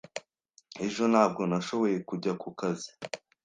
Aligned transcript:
Ejo, 0.85 1.03
ntabwo 1.11 1.41
nashoboye 1.49 1.97
kujya 2.09 2.33
ku 2.41 2.49
kazi. 2.59 2.89